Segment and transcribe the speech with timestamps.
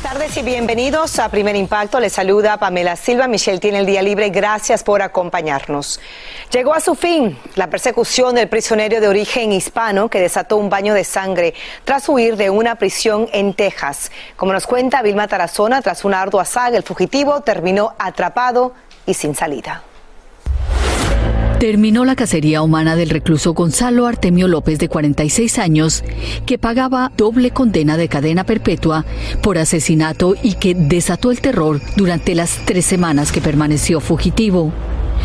[0.00, 2.00] Buenas tardes y bienvenidos a Primer Impacto.
[2.00, 3.28] Les saluda Pamela Silva.
[3.28, 4.30] Michelle tiene el día libre.
[4.30, 6.00] Gracias por acompañarnos.
[6.50, 10.94] Llegó a su fin la persecución del prisionero de origen hispano que desató un baño
[10.94, 11.52] de sangre
[11.84, 14.10] tras huir de una prisión en Texas.
[14.36, 18.72] Como nos cuenta Vilma Tarazona, tras una ardua saga, el fugitivo terminó atrapado
[19.04, 19.84] y sin salida.
[21.60, 26.02] Terminó la cacería humana del recluso Gonzalo Artemio López, de 46 años,
[26.46, 29.04] que pagaba doble condena de cadena perpetua
[29.42, 34.72] por asesinato y que desató el terror durante las tres semanas que permaneció fugitivo.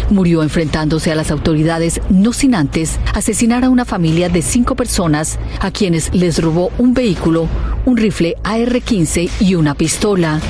[0.10, 5.40] Murió enfrentándose a las autoridades, no sin antes asesinar a una familia de cinco personas
[5.62, 7.48] a quienes les robó un vehículo,
[7.86, 10.42] un rifle AR-15 y una pistola.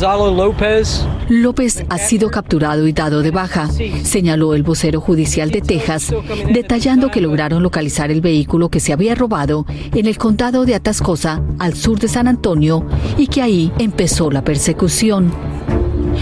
[0.00, 1.06] López.
[1.28, 3.68] López ha sido capturado y dado de baja,
[4.02, 6.12] señaló el vocero judicial de Texas,
[6.52, 11.42] detallando que lograron localizar el vehículo que se había robado en el condado de Atascosa,
[11.58, 12.84] al sur de San Antonio,
[13.16, 15.32] y que ahí empezó la persecución.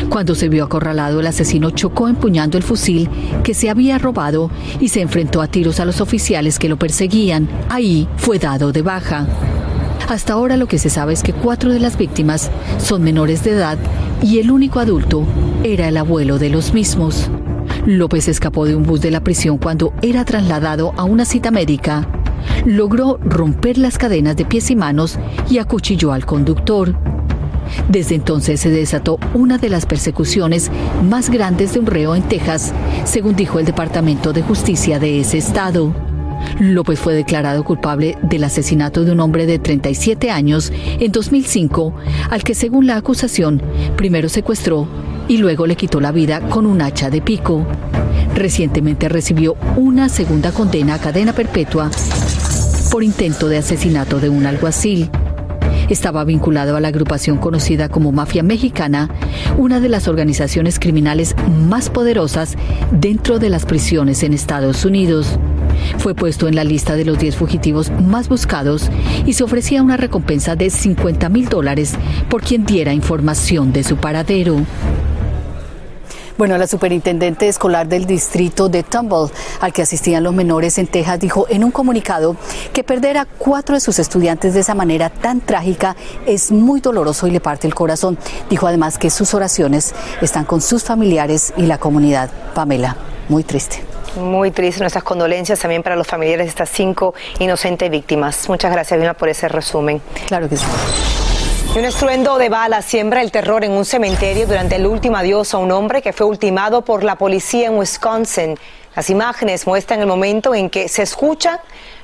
[0.09, 3.09] Cuando se vio acorralado, el asesino chocó empuñando el fusil
[3.43, 4.51] que se había robado
[4.81, 7.49] y se enfrentó a tiros a los oficiales que lo perseguían.
[7.69, 9.27] Ahí fue dado de baja.
[10.09, 13.53] Hasta ahora lo que se sabe es que cuatro de las víctimas son menores de
[13.53, 13.79] edad
[14.23, 15.25] y el único adulto
[15.65, 17.31] era el abuelo de los mismos.
[17.87, 22.07] López escapó de un bus de la prisión cuando era trasladado a una cita médica.
[22.65, 25.19] Logró romper las cadenas de pies y manos
[25.49, 26.95] y acuchilló al conductor.
[27.89, 30.71] Desde entonces se desató una de las persecuciones
[31.09, 32.73] más grandes de un reo en Texas,
[33.05, 36.12] según dijo el Departamento de Justicia de ese estado.
[36.61, 41.95] López fue declarado culpable del asesinato de un hombre de 37 años en 2005,
[42.31, 43.63] al que según la acusación
[43.97, 44.89] primero secuestró
[45.29, 47.67] y luego le quitó la vida con un hacha de pico.
[48.35, 51.91] Recientemente recibió una segunda condena a cadena perpetua
[52.91, 55.11] por intento de asesinato de un alguacil.
[55.89, 59.11] Estaba vinculado a la agrupación conocida como Mafia Mexicana,
[59.59, 61.35] una de las organizaciones criminales
[61.67, 62.57] más poderosas
[62.91, 65.39] dentro de las prisiones en Estados Unidos.
[65.99, 68.91] Fue puesto en la lista de los 10 fugitivos más buscados
[69.27, 71.95] y se ofrecía una recompensa de 50 mil dólares
[72.29, 74.65] por quien diera información de su paradero.
[76.39, 79.31] Bueno, la superintendente escolar del distrito de Tumble,
[79.61, 82.37] al que asistían los menores en Texas, dijo en un comunicado
[82.73, 85.95] que perder a cuatro de sus estudiantes de esa manera tan trágica
[86.27, 88.19] es muy doloroso y le parte el corazón.
[88.49, 92.31] Dijo además que sus oraciones están con sus familiares y la comunidad.
[92.55, 92.97] Pamela,
[93.29, 93.92] muy triste.
[94.17, 98.49] Muy triste, nuestras condolencias también para los familiares de estas cinco inocentes víctimas.
[98.49, 100.03] Muchas gracias, Vilma, por ese resumen.
[100.27, 100.67] Claro que sí.
[101.75, 105.59] Un estruendo de balas siembra el terror en un cementerio durante el último adiós a
[105.59, 108.59] un hombre que fue ultimado por la policía en Wisconsin.
[108.95, 111.59] Las imágenes muestran el momento en que se escuchan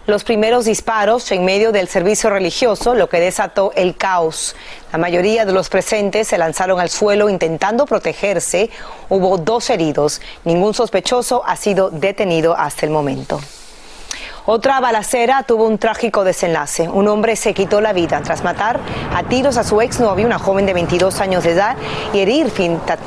[0.07, 4.57] los primeros disparos en medio del servicio religioso, lo que desató el caos.
[4.91, 8.71] La mayoría de los presentes se lanzaron al suelo intentando protegerse.
[9.11, 10.23] Hubo dos heridos.
[10.45, 13.39] Ningún sospechoso ha sido detenido hasta el momento.
[14.51, 16.89] Otra balacera tuvo un trágico desenlace.
[16.89, 18.81] Un hombre se quitó la vida tras matar
[19.15, 21.77] a tiros a su exnovia, una joven de 22 años de edad,
[22.15, 22.51] y herir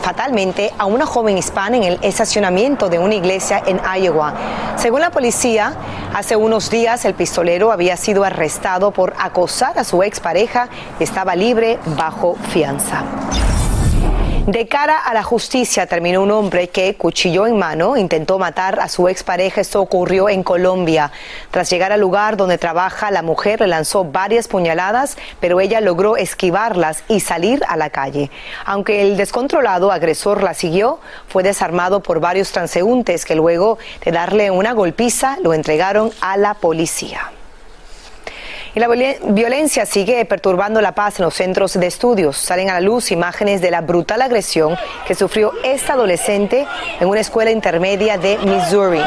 [0.04, 4.36] fatalmente a una joven hispana en el estacionamiento de una iglesia en Iowa.
[4.76, 5.74] Según la policía,
[6.14, 10.70] hace unos días el pistolero había sido arrestado por acosar a su expareja
[11.00, 13.04] y estaba libre bajo fianza.
[14.48, 18.90] De cara a la justicia terminó un hombre que, cuchillo en mano, intentó matar a
[18.90, 19.62] su expareja.
[19.62, 21.12] Esto ocurrió en Colombia.
[21.52, 26.18] Tras llegar al lugar donde trabaja, la mujer le lanzó varias puñaladas, pero ella logró
[26.18, 28.32] esquivarlas y salir a la calle.
[28.66, 34.50] Aunque el descontrolado agresor la siguió, fue desarmado por varios transeúntes que luego de darle
[34.50, 37.32] una golpiza lo entregaron a la policía.
[38.74, 42.38] Y la violencia sigue perturbando la paz en los centros de estudios.
[42.38, 46.66] Salen a la luz imágenes de la brutal agresión que sufrió esta adolescente
[47.00, 49.02] en una escuela intermedia de Missouri.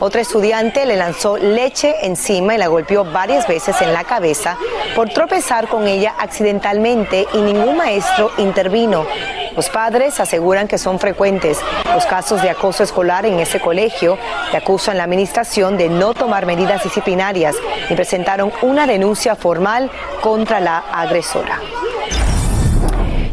[0.00, 4.56] Otra estudiante le lanzó leche encima y la golpeó varias veces en la cabeza
[4.94, 9.04] por tropezar con ella accidentalmente y ningún maestro intervino.
[9.56, 11.58] Los padres aseguran que son frecuentes
[11.92, 14.16] los casos de acoso escolar en ese colegio
[14.52, 17.56] y acusan la administración de no tomar medidas disciplinarias
[17.90, 19.90] y presentaron una denuncia formal
[20.20, 21.60] contra la agresora.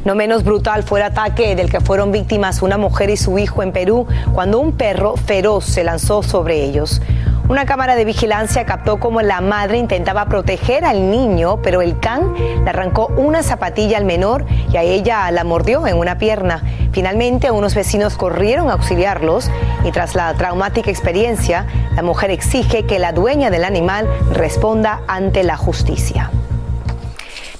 [0.05, 3.63] No menos brutal fue el ataque del que fueron víctimas una mujer y su hijo
[3.63, 7.01] en Perú cuando un perro feroz se lanzó sobre ellos.
[7.47, 12.33] Una cámara de vigilancia captó cómo la madre intentaba proteger al niño, pero el can
[12.63, 16.63] le arrancó una zapatilla al menor y a ella la mordió en una pierna.
[16.91, 19.51] Finalmente, unos vecinos corrieron a auxiliarlos
[19.83, 25.43] y tras la traumática experiencia, la mujer exige que la dueña del animal responda ante
[25.43, 26.31] la justicia.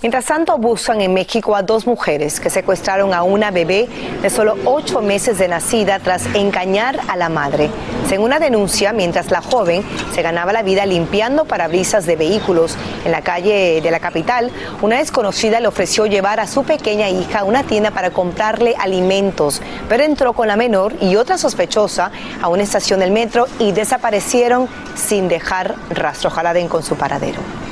[0.06, 3.88] Mientras tanto, buscan en México a dos mujeres que secuestraron a una bebé
[4.22, 7.72] de solo ocho meses de nacida tras engañar a la madre.
[8.08, 13.14] Según una denuncia, mientras la joven se ganaba la vida limpiando parabrisas de vehículos en
[13.14, 14.52] la calle de la capital,
[14.84, 19.60] una desconocida le ofreció llevar a su pequeña hija a una tienda para comprarle alimentos,
[19.90, 22.12] pero entró con la menor y otra sospechosa
[22.44, 26.30] a una estación del metro y desaparecieron sin dejar rastro.
[26.30, 27.65] Ojalá den con su paradero.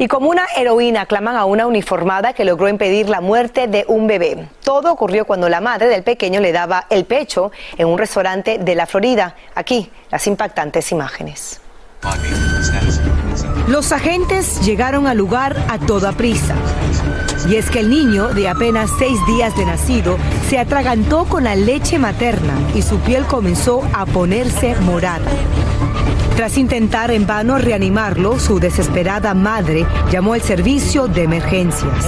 [0.00, 4.06] Y como una heroína claman a una uniformada que logró impedir la muerte de un
[4.06, 4.48] bebé.
[4.62, 8.74] Todo ocurrió cuando la madre del pequeño le daba el pecho en un restaurante de
[8.76, 9.34] la Florida.
[9.56, 11.60] Aquí las impactantes imágenes.
[13.66, 16.54] Los agentes llegaron al lugar a toda prisa.
[17.48, 20.16] Y es que el niño, de apenas seis días de nacido,
[20.48, 25.30] se atragantó con la leche materna y su piel comenzó a ponerse morada.
[26.38, 32.06] Tras intentar en vano reanimarlo, su desesperada madre llamó al servicio de emergencias.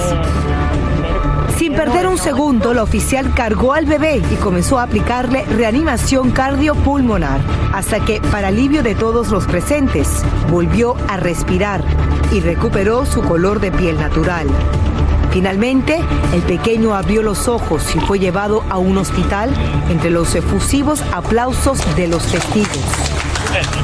[1.59, 7.41] Sin perder un segundo, la oficial cargó al bebé y comenzó a aplicarle reanimación cardiopulmonar,
[7.75, 11.83] hasta que, para alivio de todos los presentes, volvió a respirar
[12.31, 14.47] y recuperó su color de piel natural.
[15.33, 15.99] Finalmente,
[16.33, 19.53] el pequeño abrió los ojos y fue llevado a un hospital
[19.91, 23.20] entre los efusivos aplausos de los testigos.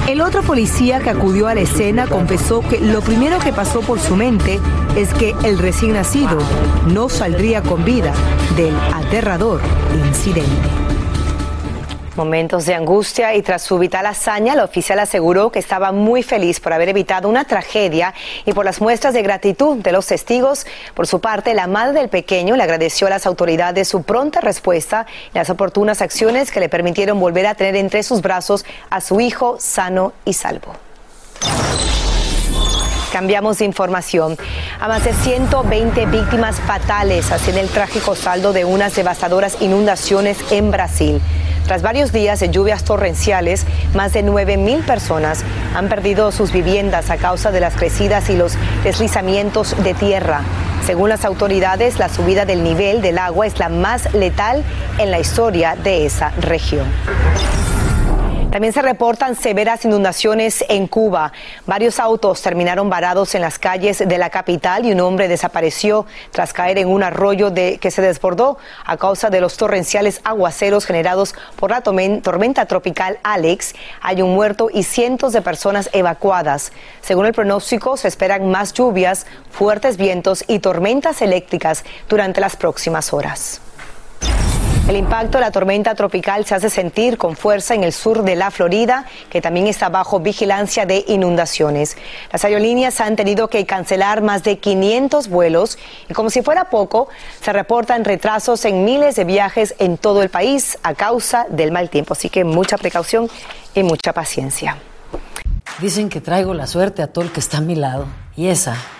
[0.09, 3.99] El otro policía que acudió a la escena confesó que lo primero que pasó por
[3.99, 4.61] su mente
[4.97, 6.39] es que el recién nacido
[6.87, 8.13] no saldría con vida
[8.57, 9.61] del aterrador
[10.07, 10.69] incidente.
[12.17, 16.61] Momentos de angustia y tras su vital hazaña, la oficial aseguró que estaba muy feliz
[16.61, 18.15] por haber evitado una tragedia
[18.47, 20.67] y por las muestras de gratitud de los testigos.
[20.95, 25.05] Por su parte, la madre del pequeño le agradeció a las autoridades su pronta respuesta
[25.35, 29.21] y las oportunas acciones que le permitieron volver a tener entre sus brazos a su
[29.21, 30.73] hijo sano y salvo.
[33.13, 34.39] Cambiamos de información.
[34.81, 40.71] A más de 120 víctimas fatales hacen el trágico saldo de unas devastadoras inundaciones en
[40.71, 41.21] Brasil.
[41.67, 45.43] Tras varios días de lluvias torrenciales, más de 9.000 personas
[45.75, 48.53] han perdido sus viviendas a causa de las crecidas y los
[48.85, 50.43] deslizamientos de tierra.
[50.85, 54.63] Según las autoridades, la subida del nivel del agua es la más letal
[54.99, 56.87] en la historia de esa región.
[58.51, 61.33] También se reportan severas inundaciones en Cuba.
[61.67, 66.53] Varios autos terminaron varados en las calles de la capital y un hombre desapareció tras
[66.53, 71.35] caer en un arroyo de, que se desbordó a causa de los torrenciales aguaceros generados
[71.57, 73.75] por la tormenta tropical Alex.
[74.01, 76.73] Hay un muerto y cientos de personas evacuadas.
[77.03, 83.13] Según el pronóstico, se esperan más lluvias, fuertes vientos y tormentas eléctricas durante las próximas
[83.13, 83.61] horas.
[84.89, 88.37] El impacto de la tormenta tropical se hace sentir con fuerza en el sur de
[88.37, 91.97] la Florida, que también está bajo vigilancia de inundaciones.
[92.31, 95.77] Las aerolíneas han tenido que cancelar más de 500 vuelos
[96.09, 97.09] y como si fuera poco,
[97.41, 101.91] se reportan retrasos en miles de viajes en todo el país a causa del mal
[101.91, 102.13] tiempo.
[102.13, 103.29] Así que mucha precaución
[103.75, 104.77] y mucha paciencia.
[105.81, 108.07] Dicen que traigo la suerte a todo el que está a mi lado.
[108.37, 108.77] Y esa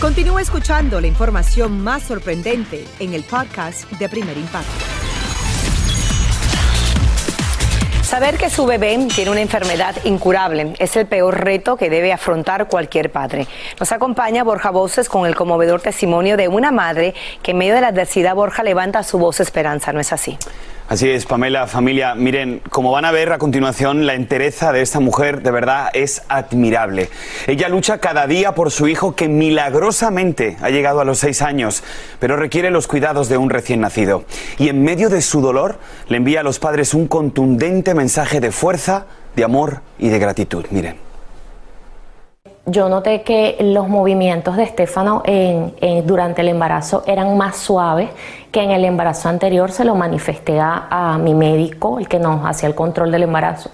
[0.00, 4.70] Continúa escuchando la información más sorprendente en el podcast de Primer Impacto.
[8.02, 12.66] Saber que su bebé tiene una enfermedad incurable es el peor reto que debe afrontar
[12.66, 13.46] cualquier padre.
[13.78, 17.82] Nos acompaña Borja Voces con el conmovedor testimonio de una madre que en medio de
[17.82, 20.38] la adversidad Borja levanta su voz esperanza, ¿no es así?
[20.90, 22.16] Así es, Pamela, familia.
[22.16, 26.22] Miren, como van a ver a continuación, la entereza de esta mujer de verdad es
[26.26, 27.10] admirable.
[27.46, 31.84] Ella lucha cada día por su hijo que milagrosamente ha llegado a los seis años,
[32.18, 34.24] pero requiere los cuidados de un recién nacido.
[34.58, 35.78] Y en medio de su dolor
[36.08, 39.06] le envía a los padres un contundente mensaje de fuerza,
[39.36, 40.66] de amor y de gratitud.
[40.70, 41.09] Miren
[42.66, 45.22] yo noté que los movimientos de Estefano
[46.04, 48.10] durante el embarazo eran más suaves
[48.52, 49.70] que en el embarazo anterior.
[49.72, 53.70] Se lo manifesté a, mi médico, el que nos hacía el control del embarazo,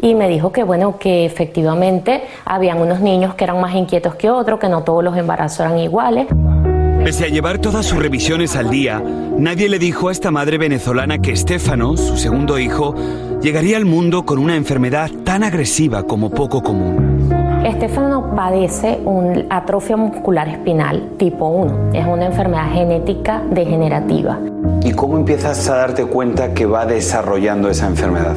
[0.00, 4.30] y me dijo que bueno, que efectivamente habían unos niños que eran más inquietos que
[4.30, 6.26] otros, que no todos los embarazos eran iguales.
[7.04, 11.18] Pese a llevar todas sus revisiones al día, nadie le dijo a esta madre venezolana
[11.18, 12.94] que Estefano, su segundo hijo,
[13.40, 17.35] llegaría al mundo con una enfermedad tan agresiva como poco común.
[17.66, 21.94] Estefano padece un atrofia muscular espinal tipo 1.
[21.94, 24.38] Es una enfermedad genética degenerativa.
[24.84, 28.36] ¿Y cómo empiezas a darte cuenta que va desarrollando esa enfermedad?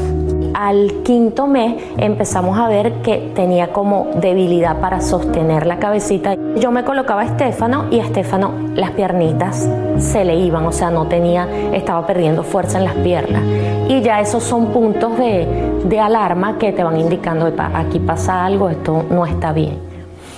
[0.54, 6.36] Al quinto mes empezamos a ver que tenía como debilidad para sostener la cabecita.
[6.56, 10.90] Yo me colocaba a Estefano y a Estefano las piernitas se le iban, o sea,
[10.90, 13.44] no tenía, estaba perdiendo fuerza en las piernas.
[13.88, 15.48] Y ya esos son puntos de,
[15.86, 19.78] de alarma que te van indicando, aquí pasa algo, esto no está bien.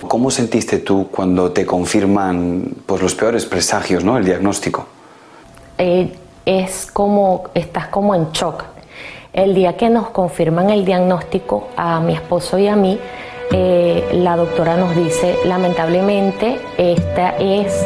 [0.07, 4.17] ¿Cómo sentiste tú cuando te confirman pues, los peores presagios, ¿no?
[4.17, 4.85] el diagnóstico?
[5.77, 6.11] Eh,
[6.45, 8.63] es como, estás como en shock
[9.33, 12.99] el día que nos confirman el diagnóstico a mi esposo y a mí,
[13.51, 17.85] eh, la doctora nos dice, lamentablemente, esta es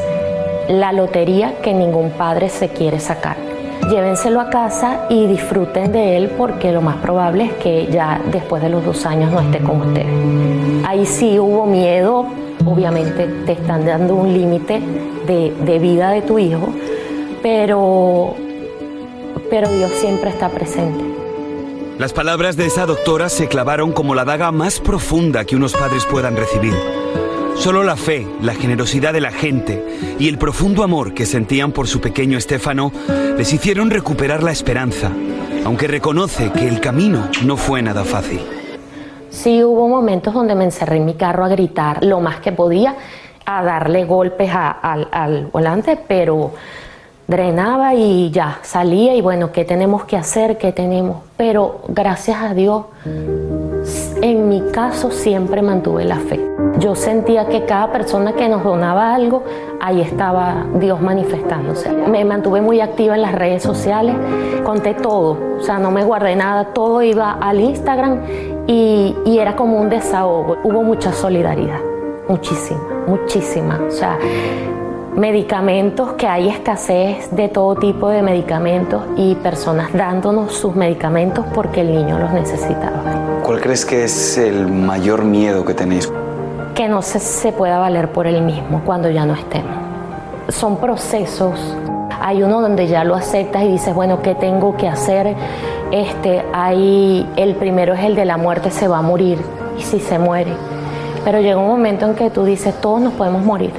[0.70, 3.38] la lotería que ningún padre se quiere sacar.
[3.90, 8.64] Llévenselo a casa y disfruten de él porque lo más probable es que ya después
[8.64, 10.86] de los dos años no esté con ustedes.
[10.88, 12.26] Ahí sí hubo miedo,
[12.66, 14.82] obviamente te están dando un límite
[15.28, 16.70] de, de vida de tu hijo,
[17.44, 18.34] pero,
[19.52, 21.15] pero Dios siempre está presente.
[21.98, 26.06] Las palabras de esa doctora se clavaron como la daga más profunda que unos padres
[26.06, 26.74] puedan recibir.
[27.56, 29.82] Solo la fe, la generosidad de la gente
[30.20, 32.92] y el profundo amor que sentían por su pequeño Estefano
[33.38, 35.10] les hicieron recuperar la esperanza,
[35.64, 38.42] aunque reconoce que el camino no fue nada fácil.
[39.30, 42.98] Sí hubo momentos donde me encerré en mi carro a gritar lo más que podía,
[43.46, 46.52] a darle golpes al volante, pero
[47.28, 50.58] drenaba y ya, salía y bueno, ¿qué tenemos que hacer?
[50.58, 51.18] ¿Qué tenemos?
[51.38, 52.86] Pero gracias a Dios,
[54.22, 56.40] en mi caso siempre mantuve la fe.
[56.80, 59.44] Yo sentía que cada persona que nos donaba algo,
[59.82, 61.90] ahí estaba Dios manifestándose.
[61.92, 64.16] Me mantuve muy activa en las redes sociales,
[64.64, 68.20] conté todo, o sea, no me guardé nada, todo iba al Instagram
[68.68, 70.58] y, y era como un desahogo.
[70.64, 71.80] Hubo mucha solidaridad,
[72.28, 73.80] muchísima, muchísima.
[73.88, 74.18] O sea,
[75.16, 81.82] medicamentos, que hay escasez de todo tipo de medicamentos y personas dándonos sus medicamentos porque
[81.82, 83.42] el niño los necesitaba.
[83.44, 86.12] ¿Cuál crees que es el mayor miedo que tenéis?
[86.74, 89.74] Que no se, se pueda valer por él mismo cuando ya no estemos.
[90.50, 91.60] Son procesos.
[92.20, 95.34] Hay uno donde ya lo aceptas y dices, bueno, ¿qué tengo que hacer?
[95.92, 99.40] Este, hay, el primero es el de la muerte, se va a morir
[99.80, 100.52] y si se muere.
[101.24, 103.72] Pero llega un momento en que tú dices, todos nos podemos morir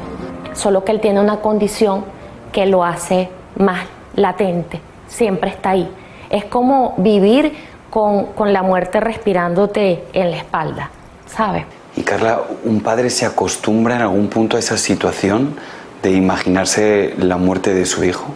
[0.57, 2.05] solo que él tiene una condición
[2.53, 5.89] que lo hace más latente, siempre está ahí.
[6.31, 7.53] Es como vivir
[7.91, 10.91] con, la muerte respirándote en la espalda,
[11.27, 11.65] ¿sabes?
[11.97, 15.57] Y Carla, ¿un padre se acostumbra en algún punto a esa situación
[16.03, 18.27] de imaginarse la muerte de su hijo?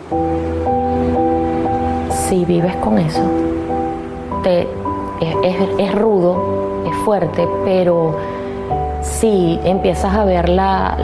[2.29, 3.23] Si vives con eso,
[4.45, 8.17] es rudo, es fuerte, pero
[9.03, 10.97] si empiezas a ver la,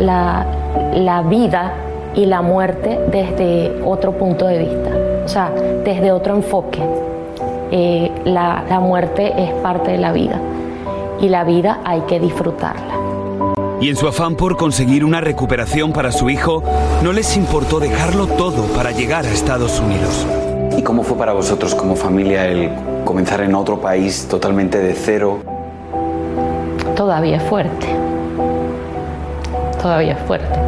[0.95, 1.75] la, vida
[2.15, 4.91] y la muerte desde otro punto de vista,
[5.25, 5.50] o sea,
[5.85, 6.81] desde otro enfoque.
[7.71, 10.41] Eh, la, la muerte es parte de la vida
[11.21, 12.95] y la vida hay que disfrutarla.
[13.81, 16.62] Y en su afán por conseguir una recuperación para su hijo,
[17.03, 20.26] no les importó dejarlo todo para llegar a Estados Unidos.
[20.79, 22.71] ¿Y cómo fue para vosotros como familia el
[23.05, 25.56] comenzar en otro país totalmente de cero?
[27.07, 27.87] Todavía es fuerte.
[29.81, 30.59] Todavía es fuerte.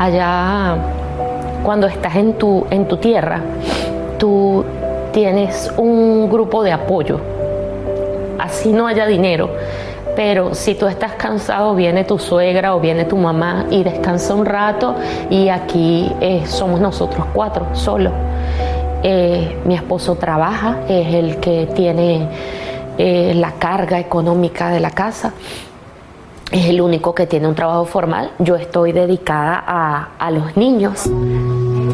[0.00, 0.76] Allá,
[1.62, 3.40] cuando estás en tu, en tu tierra,
[4.18, 4.64] tú
[5.12, 7.20] tienes un grupo de apoyo.
[8.36, 9.48] Así no haya dinero.
[10.16, 14.46] Pero si tú estás cansado, viene tu suegra o viene tu mamá y descansa un
[14.46, 14.96] rato
[15.30, 18.12] y aquí eh, somos nosotros cuatro, solos.
[19.04, 22.26] Eh, mi esposo trabaja, es el que tiene
[23.02, 25.32] eh, la carga económica de la casa.
[26.52, 28.32] Es el único que tiene un trabajo formal.
[28.38, 29.64] Yo estoy dedicada
[30.18, 31.08] a, los niños,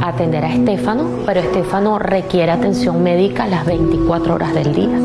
[0.03, 4.99] atender a Estefano, pero Estefano requiere atención médica las 24 horas del día.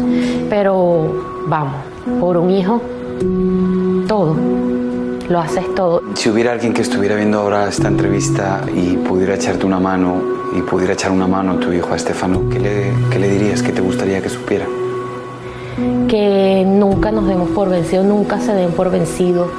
[0.50, 1.76] Pero vamos,
[2.20, 2.82] por un hijo,
[4.08, 4.36] todo,
[5.30, 6.02] lo haces todo.
[6.16, 10.20] Si hubiera alguien que estuviera viendo ahora esta entrevista y pudiera echarte una mano
[10.58, 13.62] y pudiera echar una mano a tu hijo, a Estefano, ¿qué le, qué le dirías?
[13.62, 14.66] ¿Qué te gustaría que supiera?
[16.08, 19.50] Que nunca nos demos por vencidos, nunca se den por vencidos,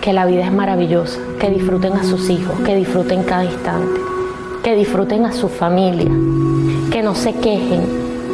[0.00, 4.00] que la vida es maravillosa, que disfruten a sus hijos, que disfruten cada instante,
[4.62, 6.10] que disfruten a su familia,
[6.90, 7.82] que no se quejen,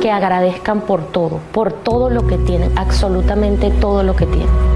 [0.00, 4.71] que agradezcan por todo, por todo lo que tienen, absolutamente todo lo que tienen.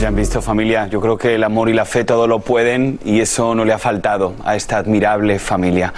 [0.00, 2.98] Ya han visto familia, yo creo que el amor y la fe todo lo pueden
[3.04, 5.92] y eso no le ha faltado a esta admirable familia.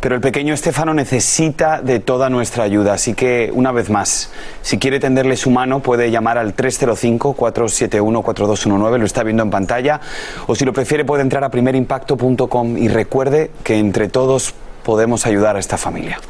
[0.00, 4.76] Pero el pequeño Estefano necesita de toda nuestra ayuda, así que una vez más, si
[4.76, 10.02] quiere tenderle su mano puede llamar al 305-471-4219, lo está viendo en pantalla,
[10.46, 14.52] o si lo prefiere puede entrar a primerimpacto.com y recuerde que entre todos
[14.84, 16.20] podemos ayudar a esta familia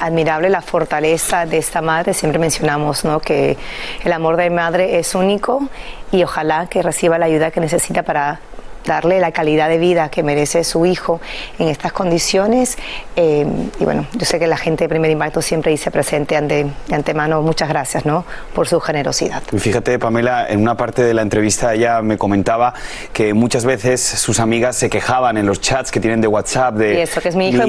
[0.00, 2.14] admirable la fortaleza de esta madre.
[2.14, 3.20] Siempre mencionamos ¿no?
[3.20, 3.56] que
[4.02, 5.68] el amor de madre es único
[6.10, 8.40] y ojalá que reciba la ayuda que necesita para
[8.84, 11.20] darle la calidad de vida que merece su hijo
[11.58, 12.76] en estas condiciones.
[13.16, 13.46] Eh,
[13.78, 16.94] y bueno, yo sé que la gente de Primer Impacto siempre dice presente ante, de
[16.94, 18.24] antemano muchas gracias ¿no?
[18.54, 19.42] por su generosidad.
[19.56, 22.74] fíjate, Pamela, en una parte de la entrevista ella me comentaba
[23.12, 26.94] que muchas veces sus amigas se quejaban en los chats que tienen de WhatsApp de...
[26.94, 27.68] Y eso, que es mi hijo, es,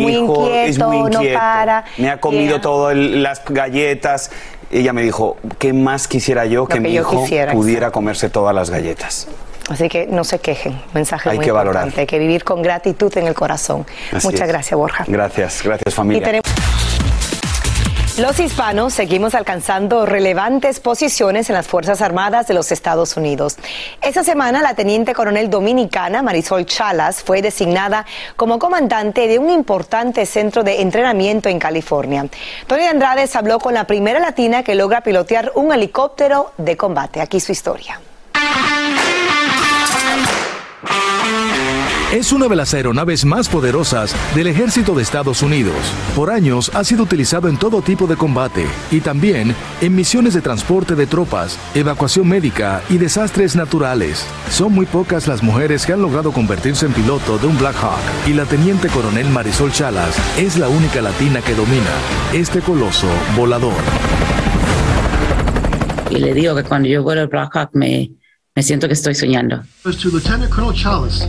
[0.79, 1.85] muy inquieto, no para.
[1.97, 4.31] Me ha comido todas las galletas
[4.71, 9.27] ella me dijo, ¿qué más quisiera yo que, mi hijo pudiera comerse todas las galletas?
[9.71, 11.99] Así que no se quejen, mensaje Hay muy que importante, valorar.
[11.99, 13.85] hay que vivir con gratitud en el corazón.
[14.11, 14.47] Así Muchas es.
[14.49, 15.05] gracias, Borja.
[15.07, 16.21] Gracias, gracias familia.
[16.21, 16.51] Y tenemos-
[18.17, 23.55] Los hispanos seguimos alcanzando relevantes posiciones en las Fuerzas Armadas de los Estados Unidos.
[24.01, 30.25] Esta semana la teniente coronel dominicana Marisol Chalas fue designada como comandante de un importante
[30.25, 32.25] centro de entrenamiento en California.
[32.67, 37.21] Tony Andrades habló con la primera latina que logra pilotear un helicóptero de combate.
[37.21, 38.01] Aquí su historia.
[42.13, 45.75] Es una de las aeronaves más poderosas del ejército de Estados Unidos.
[46.13, 50.41] Por años ha sido utilizado en todo tipo de combate y también en misiones de
[50.41, 54.25] transporte de tropas, evacuación médica y desastres naturales.
[54.49, 58.27] Son muy pocas las mujeres que han logrado convertirse en piloto de un Black Hawk
[58.27, 61.91] y la teniente coronel Marisol Chalas es la única latina que domina
[62.33, 63.81] este coloso volador.
[66.09, 68.11] Y le digo que cuando yo vuelo el Black Hawk me,
[68.53, 69.63] me siento que estoy soñando.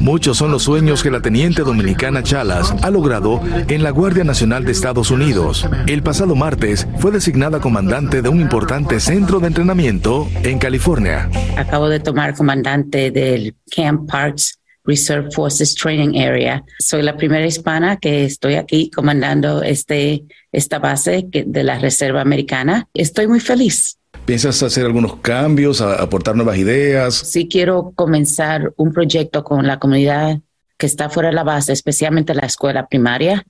[0.00, 4.64] Muchos son los sueños que la teniente dominicana Chalas ha logrado en la Guardia Nacional
[4.64, 5.68] de Estados Unidos.
[5.87, 11.30] El pasado martes fue designada comandante de un importante centro de entrenamiento en California.
[11.56, 16.64] Acabo de tomar comandante del Camp Parks Reserve Forces Training Area.
[16.80, 22.88] Soy la primera hispana que estoy aquí comandando este, esta base de la Reserva Americana.
[22.94, 23.98] Estoy muy feliz.
[24.24, 27.14] ¿Piensas hacer algunos cambios, aportar nuevas ideas?
[27.14, 30.40] Sí quiero comenzar un proyecto con la comunidad
[30.78, 33.44] que está fuera de la base, especialmente la escuela primaria,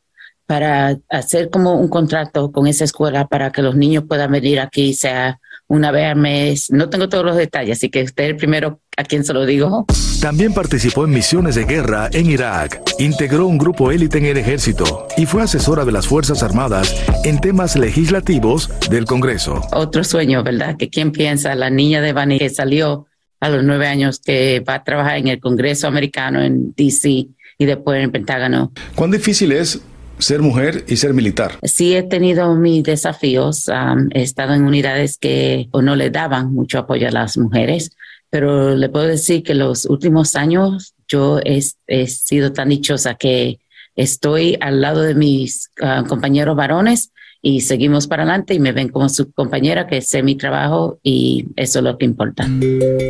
[0.47, 4.95] para hacer como un contrato con esa escuela para que los niños puedan venir aquí,
[4.95, 5.41] sea
[5.73, 6.71] una vez al mes.
[6.71, 9.47] No tengo todos los detalles, así que usted es el primero a quien se lo
[9.47, 9.87] digo.
[10.21, 15.09] También participó en misiones de guerra en Irak, integró un grupo élite en el ejército
[15.17, 19.63] y fue asesora de las Fuerzas Armadas en temas legislativos del Congreso.
[19.73, 20.77] Otro sueño, ¿verdad?
[20.77, 23.07] Que quién piensa, la niña de Bani que salió
[23.41, 27.09] a los nueve años que va a trabajar en el Congreso americano en DC
[27.57, 28.73] y después en el Pentágono.
[28.95, 29.81] ¿Cuán difícil es
[30.23, 31.59] ser mujer y ser militar?
[31.63, 33.69] Sí he tenido mis desafíos.
[33.69, 37.91] um, he estado en unidades que o no le daban mucho apoyo a las mujeres,
[38.31, 43.59] pero le puedo decir que los últimos años yo he, he sido tan dichosa que
[43.97, 48.89] estoy al lado de mis ah, compañeros varones y seguimos para adelante y me ven
[48.89, 52.49] como su compañera que sé mi trabajo y eso es lo que importa.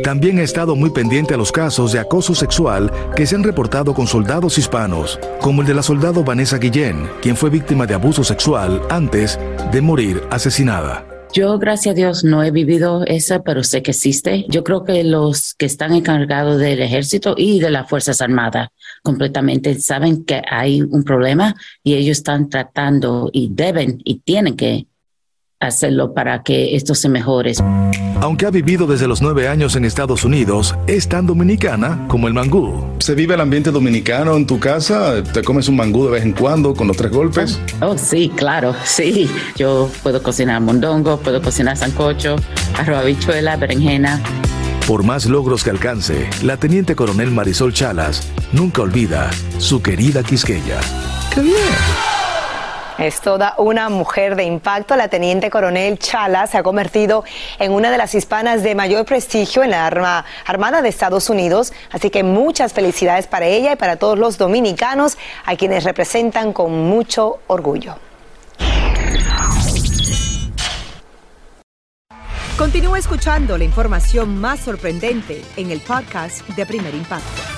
[0.03, 3.93] También ha estado muy pendiente a los casos de acoso sexual que se han reportado
[3.93, 8.23] con soldados hispanos, como el de la soldado Vanessa Guillén, quien fue víctima de abuso
[8.23, 9.39] sexual antes
[9.71, 11.05] de morir asesinada.
[11.33, 14.45] Yo, gracias a Dios, no he vivido eso, pero sé que existe.
[14.49, 18.69] Yo creo que los que están encargados del ejército y de las Fuerzas Armadas
[19.03, 24.87] completamente saben que hay un problema y ellos están tratando y deben y tienen que
[25.59, 27.53] hacerlo para que esto se mejore.
[28.21, 32.33] Aunque ha vivido desde los nueve años en Estados Unidos, es tan dominicana como el
[32.33, 32.85] mangú.
[32.99, 35.23] ¿Se vive el ambiente dominicano en tu casa?
[35.23, 37.59] ¿Te comes un mangú de vez en cuando con los tres golpes?
[37.81, 39.29] Oh, sí, claro, sí.
[39.55, 42.35] Yo puedo cocinar mondongo, puedo cocinar sancocho,
[42.77, 44.21] arroz habichuela, berenjena.
[44.87, 50.81] Por más logros que alcance, la teniente coronel Marisol Chalas nunca olvida su querida Quisqueya.
[51.33, 51.55] ¡Qué bien!
[52.97, 54.97] Es toda una mujer de impacto.
[54.97, 57.23] La teniente coronel Chala se ha convertido
[57.59, 61.71] en una de las hispanas de mayor prestigio en la Armada de Estados Unidos.
[61.89, 66.89] Así que muchas felicidades para ella y para todos los dominicanos a quienes representan con
[66.89, 67.95] mucho orgullo.
[72.57, 77.52] Continúa escuchando la información más sorprendente en el podcast de Primer Impacto.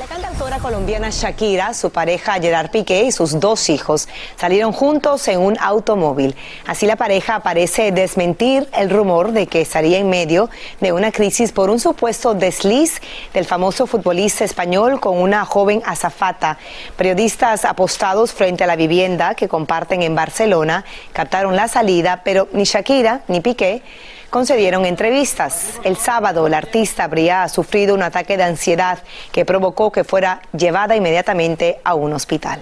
[0.00, 5.40] La cantautora colombiana Shakira, su pareja Gerard Piqué y sus dos hijos salieron juntos en
[5.40, 6.34] un automóvil.
[6.66, 10.48] Así la pareja parece desmentir el rumor de que estaría en medio
[10.80, 13.02] de una crisis por un supuesto desliz
[13.34, 16.56] del famoso futbolista español con una joven azafata.
[16.96, 22.64] Periodistas apostados frente a la vivienda que comparten en Barcelona captaron la salida, pero ni
[22.64, 23.82] Shakira ni Piqué
[24.30, 25.80] concedieron entrevistas.
[25.84, 29.00] El sábado, la artista habría sufrido un ataque de ansiedad
[29.32, 32.60] que provocó que fuera llevada inmediatamente a un hospital.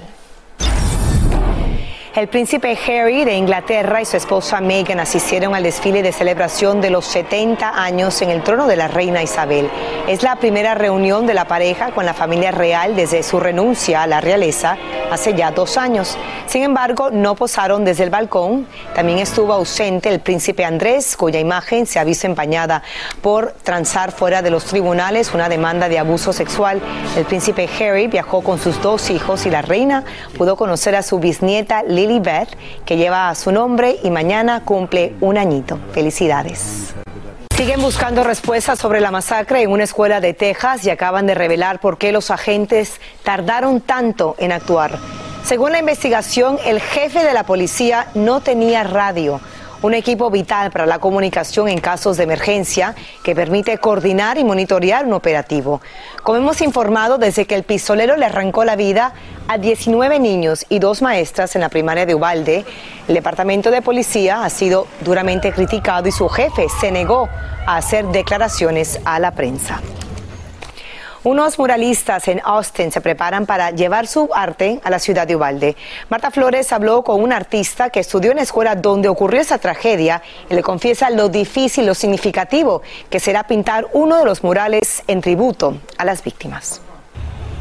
[2.14, 6.90] El príncipe Harry de Inglaterra y su esposa Meghan asistieron al desfile de celebración de
[6.90, 9.71] los 70 años en el trono de la reina Isabel.
[10.09, 14.07] Es la primera reunión de la pareja con la familia real desde su renuncia a
[14.07, 14.79] la realeza
[15.11, 16.16] hace ya dos años.
[16.47, 18.66] Sin embargo, no posaron desde el balcón.
[18.94, 22.83] También estuvo ausente el príncipe Andrés, cuya imagen se ha visto empañada
[23.21, 26.81] por transar fuera de los tribunales una demanda de abuso sexual.
[27.16, 30.05] El príncipe Harry viajó con sus dos hijos y la reina
[30.37, 35.37] pudo conocer a su bisnieta Lily Beth, que lleva su nombre y mañana cumple un
[35.37, 35.80] añito.
[35.90, 36.94] Felicidades.
[37.56, 41.80] Siguen buscando respuestas sobre la masacre en una escuela de Texas y acaban de revelar
[41.80, 44.96] por qué los agentes tardaron tanto en actuar.
[45.42, 49.40] Según la investigación, el jefe de la policía no tenía radio
[49.82, 55.06] un equipo vital para la comunicación en casos de emergencia que permite coordinar y monitorear
[55.06, 55.80] un operativo.
[56.22, 59.12] Como hemos informado, desde que el pistolero le arrancó la vida
[59.46, 62.64] a 19 niños y dos maestras en la primaria de Ubalde,
[63.06, 67.28] el departamento de policía ha sido duramente criticado y su jefe se negó
[67.66, 69.80] a hacer declaraciones a la prensa.
[71.24, 75.76] Unos muralistas en Austin se preparan para llevar su arte a la ciudad de Ubalde.
[76.09, 80.22] Marta Flores habló con un artista que estudió en la escuela donde ocurrió esa tragedia
[80.48, 85.20] y le confiesa lo difícil, lo significativo que será pintar uno de los murales en
[85.20, 86.81] tributo a las víctimas.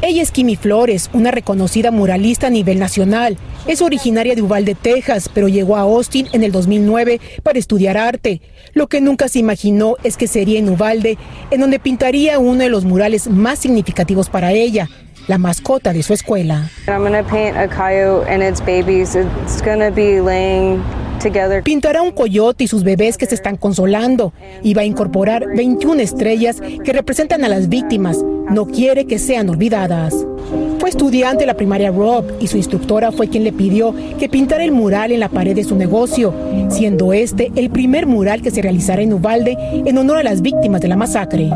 [0.00, 3.36] Ella es Kimi Flores, una reconocida muralista a nivel nacional.
[3.66, 8.40] Es originaria de Uvalde, Texas, pero llegó a Austin en el 2009 para estudiar arte.
[8.74, 11.18] Lo que nunca se imaginó es que sería en Uvalde,
[11.50, 14.88] en donde pintaría uno de los murales más significativos para ella,
[15.26, 16.70] la mascota de su escuela.
[21.64, 26.00] Pintará un coyote y sus bebés que se están consolando y va a incorporar 21
[26.00, 28.22] estrellas que representan a las víctimas.
[28.50, 30.14] No quiere que sean olvidadas.
[30.88, 34.64] Fue estudiante de la primaria Rob y su instructora fue quien le pidió que pintara
[34.64, 36.32] el mural en la pared de su negocio,
[36.70, 40.80] siendo este el primer mural que se realizará en Uvalde en honor a las víctimas
[40.80, 41.50] de la masacre.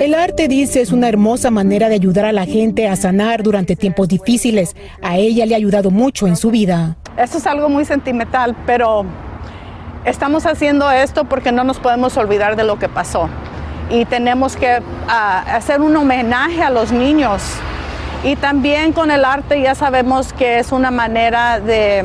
[0.00, 3.76] El arte dice es una hermosa manera de ayudar a la gente a sanar durante
[3.76, 4.74] tiempos difíciles.
[5.02, 6.96] A ella le ha ayudado mucho en su vida.
[7.16, 9.04] Esto es algo muy sentimental, pero
[10.04, 13.28] estamos haciendo esto porque no nos podemos olvidar de lo que pasó
[13.92, 17.42] y tenemos que ah, hacer un homenaje a los niños.
[18.24, 22.04] Y también con el arte ya sabemos que es una manera de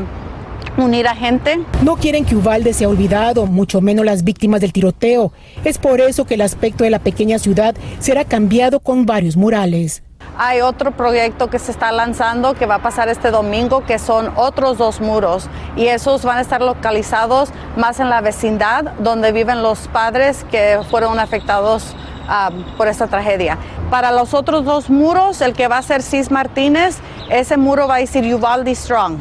[0.78, 1.60] unir a gente.
[1.84, 5.32] No quieren que Uvalde sea olvidado, mucho menos las víctimas del tiroteo.
[5.63, 10.04] Es por eso que el aspecto de la pequeña ciudad será cambiado con varios murales.
[10.39, 14.32] Hay otro proyecto que se está lanzando que va a pasar este domingo, que son
[14.36, 19.63] otros dos muros y esos van a estar localizados más en la vecindad donde viven
[19.63, 21.95] los padres que fueron afectados
[22.28, 23.58] ah, por esta tragedia.
[23.89, 27.00] Para los otros dos muros, el que va a ser Cis Martínez,
[27.32, 29.17] ese muro va a decir Uvalde Strong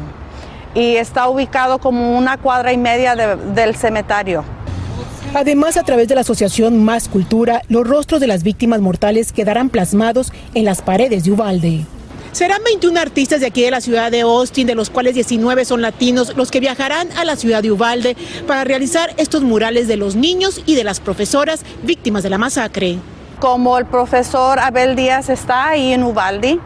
[0.75, 4.56] y está ubicado como una cuadra y media del cementerio.
[5.33, 9.69] Además, a través de la asociación Más Cultura, los rostros de las víctimas mortales quedarán
[9.69, 11.85] plasmados en las paredes de Ubalde.
[12.31, 15.81] Serán 21 artistas de aquí de la ciudad de Austin, de los cuales 19 son
[15.81, 20.15] latinos, los que viajarán a la ciudad de Ubalde para realizar estos murales de los
[20.15, 22.97] niños y de las profesoras víctimas de la masacre.
[23.39, 26.59] Como el profesor Abel Díaz está ahí en Ubalde,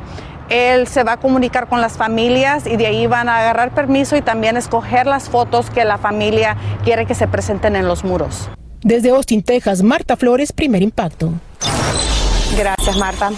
[0.51, 4.17] él se va a comunicar con las familias y de ahí van a agarrar permiso
[4.17, 8.49] y también escoger las fotos que la familia quiere que se presenten en los muros.
[8.83, 11.31] Desde Austin, Texas, Marta Flores, primer impacto.
[12.57, 13.31] Gracias, Marta.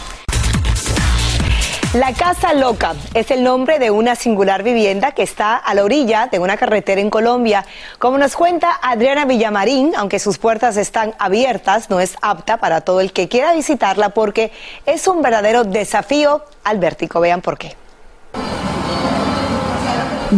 [1.93, 6.25] La Casa Loca es el nombre de una singular vivienda que está a la orilla
[6.25, 7.67] de una carretera en Colombia.
[7.99, 12.99] Como nos cuenta Adriana Villamarín, aunque sus puertas están abiertas, no es apta para todo
[12.99, 14.51] el que quiera visitarla porque
[14.87, 17.19] es un verdadero desafío al vértigo.
[17.19, 17.82] Vean por qué.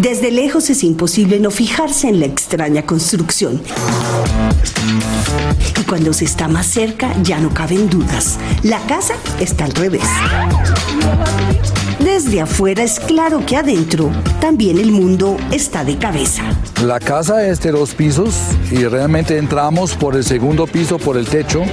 [0.01, 3.61] Desde lejos es imposible no fijarse en la extraña construcción.
[5.79, 8.37] Y cuando se está más cerca ya no caben dudas.
[8.63, 10.03] La casa está al revés.
[11.99, 16.43] Desde afuera es claro que adentro también el mundo está de cabeza.
[16.83, 18.35] La casa es de dos pisos
[18.71, 21.63] y realmente entramos por el segundo piso, por el techo.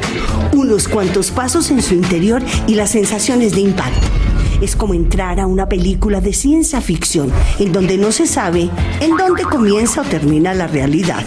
[0.53, 4.22] Unos cuantos pasos en su interior y las sensaciones de impacto
[4.63, 8.71] es como entrar a una película de ciencia ficción en donde no se sabe
[9.01, 11.25] en dónde comienza o termina la realidad.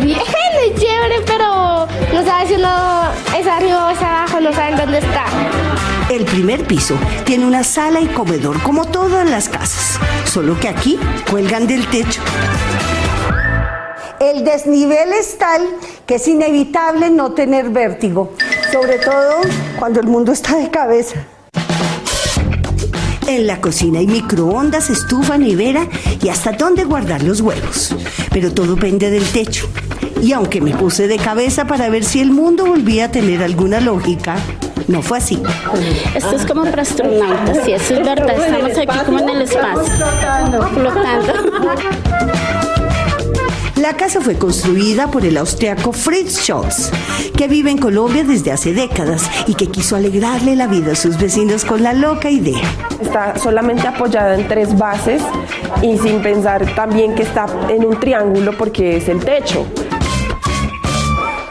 [0.00, 4.76] Bien, es chévere, pero no sabes si uno es arriba o es abajo, no saben
[4.76, 5.24] dónde está.
[6.08, 10.98] El primer piso tiene una sala y comedor como todas las casas, solo que aquí
[11.28, 12.22] cuelgan del techo.
[14.20, 15.62] El desnivel es tal
[16.06, 18.32] que es inevitable no tener vértigo,
[18.72, 19.40] sobre todo
[19.78, 21.26] cuando el mundo está de cabeza.
[23.26, 25.88] En la cocina hay microondas, estufa, nevera
[26.22, 27.94] y hasta dónde guardar los huevos.
[28.30, 29.68] Pero todo pende del techo.
[30.22, 33.80] Y aunque me puse de cabeza para ver si el mundo volvía a tener alguna
[33.80, 34.36] lógica,
[34.86, 35.42] no fue así.
[36.14, 38.30] Esto es como para astronautas, sí, eso es verdad.
[38.30, 39.92] Estamos aquí como en el espacio.
[40.72, 41.26] Flotando.
[43.76, 46.90] La casa fue construida por el austriaco Fritz Scholz,
[47.36, 51.18] que vive en Colombia desde hace décadas y que quiso alegrarle la vida a sus
[51.18, 52.62] vecinos con la loca idea.
[53.02, 55.22] Está solamente apoyada en tres bases
[55.82, 59.66] y sin pensar también que está en un triángulo porque es el techo.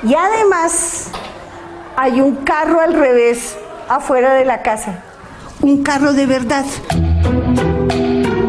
[0.01, 1.11] Y además
[1.95, 3.55] hay un carro al revés
[3.87, 5.03] afuera de la casa.
[5.61, 6.65] Un carro de verdad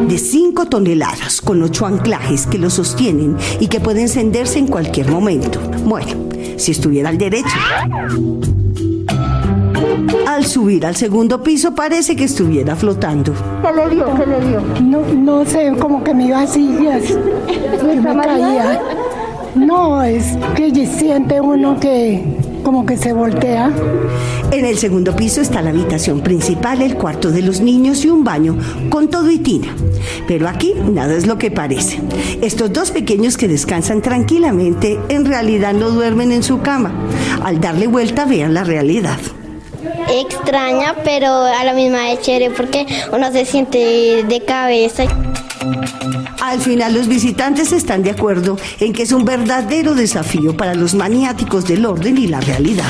[0.07, 5.09] de 5 toneladas con ocho anclajes que lo sostienen y que puede encenderse en cualquier
[5.09, 5.59] momento.
[5.85, 6.13] Bueno,
[6.57, 7.57] si estuviera al derecho.
[10.25, 13.33] Al subir al segundo piso parece que estuviera flotando.
[13.61, 14.05] ¿Qué le dio?
[14.15, 14.61] ¿Qué le dio?
[14.81, 18.81] No, no sé, como que me iba así, me caía.
[19.55, 22.23] No, es que siente uno que
[22.67, 23.71] como que se voltea.
[24.51, 28.25] En el segundo piso está la habitación principal, el cuarto de los niños y un
[28.25, 28.57] baño
[28.89, 29.73] con todo y tina.
[30.27, 32.01] Pero aquí nada es lo que parece.
[32.41, 36.91] Estos dos pequeños que descansan tranquilamente en realidad no duermen en su cama.
[37.41, 39.17] Al darle vuelta vean la realidad
[40.09, 45.05] extraña, pero a la misma vez chévere porque uno se siente de cabeza.
[46.47, 50.95] Al final los visitantes están de acuerdo en que es un verdadero desafío para los
[50.95, 52.89] maniáticos del orden y la realidad.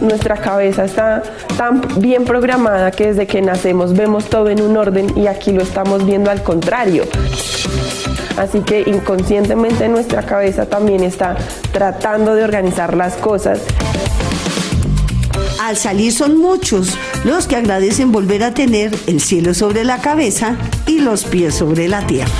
[0.00, 1.22] Nuestra cabeza está
[1.56, 5.62] tan bien programada que desde que nacemos vemos todo en un orden y aquí lo
[5.62, 7.04] estamos viendo al contrario.
[8.36, 11.36] Así que inconscientemente nuestra cabeza también está
[11.70, 13.60] tratando de organizar las cosas.
[15.60, 20.56] Al salir son muchos los que agradecen volver a tener el cielo sobre la cabeza
[20.86, 22.30] y los pies sobre la tierra.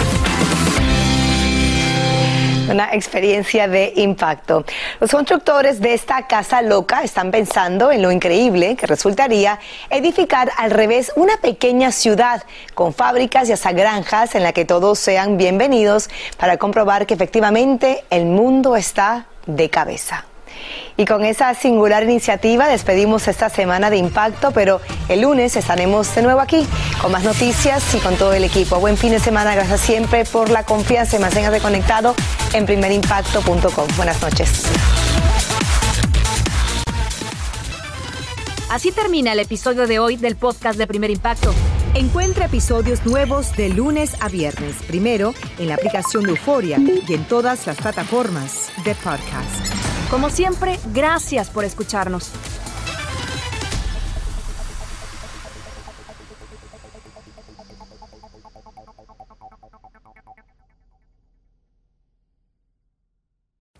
[2.70, 4.64] Una experiencia de impacto.
[5.00, 9.58] Los constructores de esta casa loca están pensando en lo increíble que resultaría
[9.90, 15.00] edificar al revés una pequeña ciudad con fábricas y hasta granjas en la que todos
[15.00, 20.29] sean bienvenidos para comprobar que efectivamente el mundo está de cabeza.
[20.96, 26.22] Y con esa singular iniciativa despedimos esta semana de impacto, pero el lunes estaremos de
[26.22, 26.66] nuevo aquí
[27.00, 28.78] con más noticias y con todo el equipo.
[28.80, 32.14] Buen fin de semana, gracias siempre por la confianza y manténgase conectado
[32.52, 33.86] en primerimpacto.com.
[33.96, 34.64] Buenas noches.
[38.70, 41.52] Así termina el episodio de hoy del podcast de Primer Impacto.
[41.94, 47.24] Encuentra episodios nuevos de lunes a viernes, primero en la aplicación de Euforia y en
[47.24, 49.79] todas las plataformas de podcast.
[50.10, 52.32] Como siempre, gracias por escucharnos.